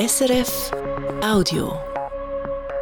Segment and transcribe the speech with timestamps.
[0.00, 0.70] SRF
[1.22, 1.78] Audio.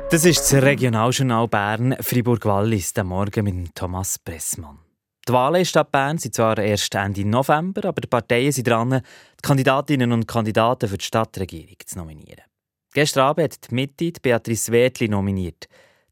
[0.08, 4.78] Das ist das Regionaljournal Bern Fribourg-Wallis, der Morgen mit Thomas Pressmann.
[5.26, 8.90] Die Wahlen in Stadt Bern sind zwar erst Ende November, aber die Parteien sind dran,
[8.90, 12.44] die Kandidatinnen und Kandidaten für die Stadtregierung zu nominieren.
[12.94, 15.66] Gestern Abend hat die Mitte die Beatrice Wertli nominiert.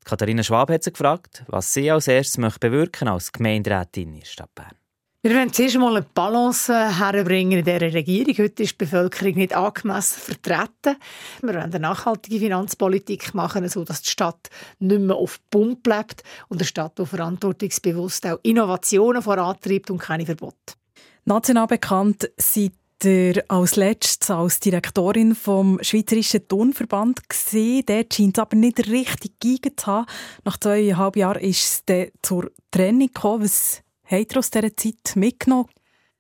[0.05, 4.75] Katharina Schwab hat sie gefragt, was sie als erstes bewirken als Gemeinderätin in Stadt Bern.
[5.27, 8.33] Wir wollen zuerst einmal eine Balance herbringen in dieser Regierung.
[8.39, 11.01] Heute ist die Bevölkerung nicht angemessen vertreten.
[11.43, 16.59] Wir wollen eine nachhaltige Finanzpolitik machen, sodass die Stadt nicht mehr auf Pump bleibt und
[16.59, 20.75] eine Stadt, die verantwortungsbewusst auch Innovationen vorantreibt und keine Verbote.
[21.25, 27.83] National bekannt sind ihr als letztes als Direktorin vom Schweizerischen Turnverband gesehen.
[27.85, 30.07] Dort scheint es aber nicht richtig gegeben zu haben.
[30.45, 33.43] Nach zweieinhalb Jahren ist es zur Trennung gekommen.
[33.43, 35.69] Was Habt ihr aus dieser Zeit mitgenommen?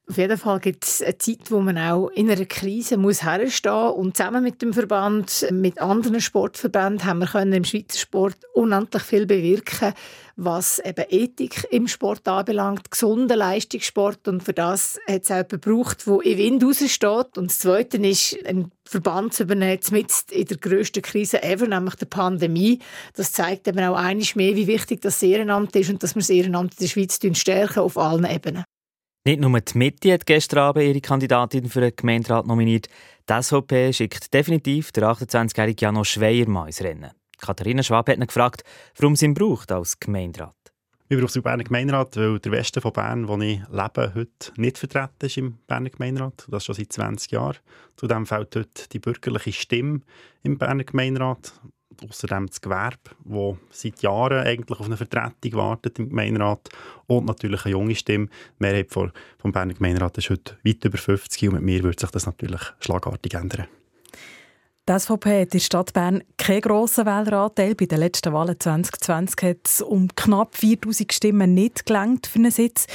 [0.08, 3.90] Auf jeden Fall gibt es eine Zeit, wo man auch in einer Krise muss herstehen.
[3.90, 9.02] Und zusammen mit dem Verband, mit anderen Sportverbänden, haben wir können im Schweizer Sport unendlich
[9.02, 9.94] viel bewirken,
[10.36, 14.28] was eben Ethik im Sport anbelangt, gesunden Leistungssport.
[14.28, 17.36] Und für das hat es auch jemanden gebraucht, der in Wind raussteht.
[17.36, 21.96] Und das Zweite ist, ein Verband zu übernehmen, mit in der grössten Krise ever, nämlich
[21.96, 22.78] der Pandemie.
[23.14, 26.30] Das zeigt eben auch einiges mehr, wie wichtig das Ehrenamt ist und dass wir das
[26.30, 28.62] Ehrenamt in der Schweiz stärken auf allen Ebenen.
[29.26, 32.86] Nicht nur die Mitte hat gestern Abend ihre Kandidatin für den Gemeinderat nominiert.
[33.28, 37.10] Die SVP schickt definitiv der 28-jährige Janos Schweiermann ins Rennen.
[37.40, 38.62] Katharina Schwab hat ihn gefragt,
[38.96, 40.54] warum sie ihn braucht als Gemeinderat.
[41.08, 44.52] Wir brauchen es im Berner Gemeinderat, weil der Westen von Bern, wo ich lebe, heute
[44.58, 46.46] nicht vertreten ist im Berner Gemeinderat.
[46.48, 47.58] Das schon seit 20 Jahren.
[47.96, 50.02] Zudem fällt heute die bürgerliche Stimme
[50.44, 51.52] im Berner Gemeinderat
[52.02, 56.68] außerdem das Gewerbe, das seit Jahren eigentlich auf eine Vertretung wartet im Gemeinderat
[57.06, 58.26] und natürlich eine junge Stimme.
[58.26, 59.12] Die Mehrheit vom
[59.52, 63.34] Berner Gemeinderat ist heute weit über 50 und mit mir wird sich das natürlich schlagartig
[63.34, 63.66] ändern.
[64.88, 67.74] Die SVP hat in der Stadt Bern keinen grossen Wähleranteil.
[67.74, 72.52] Bei den letzten Wahlen 2020 hat es um knapp 4000 Stimmen nicht gelangt für einen
[72.52, 72.86] Sitz.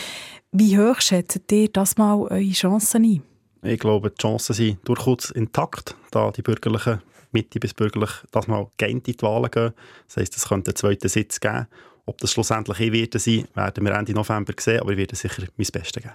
[0.54, 3.24] Wie hoch schätzt ihr das mal eure Chancen ein?
[3.64, 7.02] Ich glaube, die Chancen sind durchaus intakt, da die bürgerlichen
[7.32, 9.74] Mitte bis bürgerlich das mal in die Wahlen gehen.
[10.08, 11.68] Das heisst, es könnte einen zweiten Sitz geben.
[12.06, 15.44] Ob das schlussendlich eh wird sein, werden wir Ende November sehen, aber ich werde sicher
[15.56, 16.14] mein Bestes geben.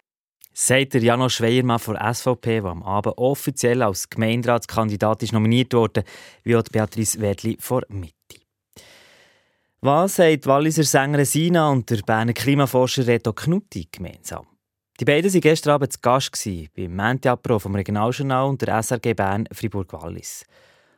[0.53, 6.03] Sagt der Janosch Schweiermann von SVP, der am Abend offiziell als Gemeinderatskandidat ist nominiert wurde,
[6.44, 8.15] wie auch Beatrice Wedli vor Mitte.
[9.82, 14.47] Was haben die Walliser Sängerin Sina und der Berner Klimaforscher Reto Knutti gemeinsam?
[14.99, 19.47] Die beiden waren gestern Abend zu Gast beim Mentiapro vom Regionaljournal und der SRG Bern
[19.53, 20.47] Fribourg-Wallis.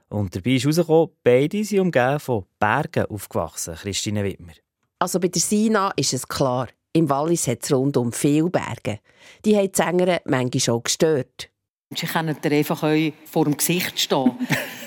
[0.08, 4.52] Und dabei ist herausgekommen, beide sind umgeben von Bergen aufgewachsen, Christine Wittmer.
[4.98, 9.00] Also bei der Sina ist es klar, im Wallis hat es rundum viele Berge.
[9.44, 11.50] Die haben die Sängerin manchmal schon gestört.
[11.94, 12.84] Sie können dir einfach
[13.24, 14.32] vor dem Gesicht stehen.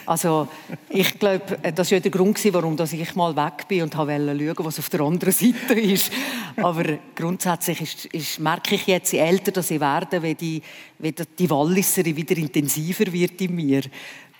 [0.03, 0.47] Also,
[0.89, 4.65] ich glaube, das war ja der Grund, warum ich mal weg bin und wollte schauen,
[4.65, 6.11] was auf der anderen Seite ist.
[6.57, 6.83] Aber
[7.15, 10.61] grundsätzlich ist, ist, merke ich jetzt, je älter dass ich werde, wie die,
[10.97, 13.83] wie die Walliserin wieder intensiver wird in mir.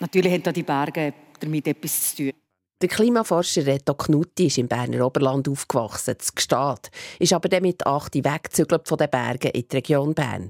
[0.02, 2.32] Natürlich haben die Berge damit etwas zu tun.
[2.82, 6.90] Der Klimaforscher Reto Knutti ist im Berner Oberland aufgewachsen, zu Gstaad,
[7.20, 10.50] ist aber dann mit 8 weggezügelt von den Bergen in die Region Bern.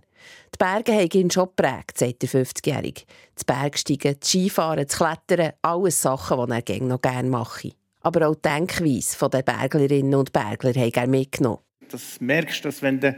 [0.55, 3.01] Die Berge haben ihn schon geprägt, sagt der 50-Jährige.
[3.35, 7.71] Das Bergsteigen, das Skifahren, das Klettern, alles Sachen, die er gerne noch gerne mache.
[7.99, 11.59] Aber auch die Denkweise der Berglerinnen und Bergler hat er mitgenommen.
[11.89, 13.13] Das merkst du, dass wenn du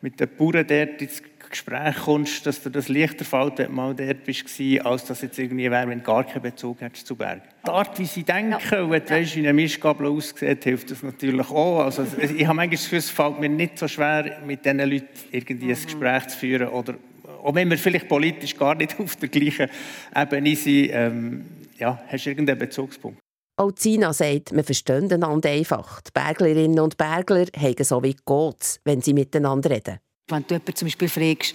[0.00, 3.94] mit den Bauern dort ins Gespräch kommst, dass dir das leichter fällt, wenn du mal
[3.94, 4.46] dort bist,
[4.84, 7.42] als dass jetzt irgendwie wäre, wenn du gar keinen Bezug hättest zu Bergen.
[7.64, 8.82] Die Art, wie sie denken ja.
[8.82, 11.80] und weißt, wie eine Mischgabel aussieht, hilft das natürlich auch.
[11.80, 15.08] Also, ich habe manchmal das Gefühl, es fällt mir nicht so schwer, mit diesen Leuten
[15.30, 16.68] irgendwie ein Gespräch zu führen.
[16.68, 16.94] Oder,
[17.42, 19.68] auch wenn wir vielleicht politisch gar nicht auf der gleichen
[20.14, 21.46] Ebene sind, ähm,
[21.78, 23.18] ja, hast du irgendeinen Bezugspunkt.
[23.58, 26.02] Auch Zina sagt, wir verstehen einander einfach.
[26.02, 29.98] Die Berglerinnen und Bergler haben so wie Gottes, wenn sie miteinander reden.
[30.28, 31.54] Wenn du jemanden zum Beispiel fragst,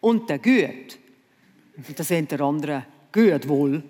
[0.00, 0.98] und der gut,
[1.96, 3.82] dann sind der andere, gut wohl.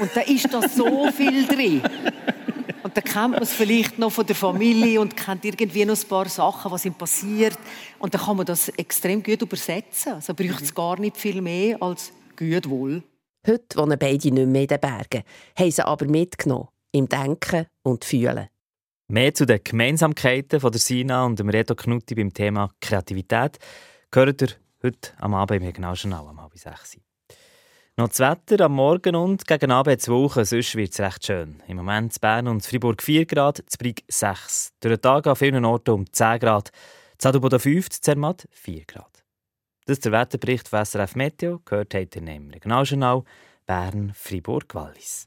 [0.00, 1.82] Und da ist da so viel drin.
[2.82, 6.08] Und dann kennt man es vielleicht noch von der Familie und kennt irgendwie noch ein
[6.08, 7.58] paar Sachen, was ihm passiert.
[7.98, 10.12] Und dann kann man das extrem gut übersetzen.
[10.12, 13.02] Also braucht es gar nicht viel mehr als gut wohl.
[13.46, 15.22] Heute wohnen beide nicht mehr in den Bergen,
[15.58, 18.48] haben sie aber mitgenommen, im Denken und Fühlen.
[19.10, 23.58] Mehr zu den Gemeinsamkeiten von der Sina und dem Reto Knutti beim Thema Kreativität
[24.10, 24.48] gehört ihr
[24.82, 26.98] heute am Abend im Regionaljournal um halb sechs.
[27.96, 31.62] Noch das Wetter am Morgen und gegen Abend zu Wochen, sonst wird es recht schön.
[31.66, 34.74] Im Moment in Bern und Fribourg 4 Grad, in Brig 6.
[34.80, 36.70] Durch den Tag an vielen Orten um 10 Grad,
[37.22, 39.24] Adelboden 5, in Zermatt 4 Grad.
[39.86, 43.24] Das ist der Wetterbericht von SRF Meteo, gehört heute im Regionaljournal,
[43.66, 45.26] Bern, Fribourg, Wallis.